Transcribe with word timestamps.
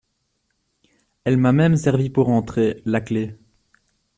Elle 1.25 1.37
m’a 1.37 1.51
même 1.51 1.77
servi 1.77 2.09
pour 2.09 2.29
entrer, 2.29 2.81
la 2.85 3.01
clef! 3.01 3.35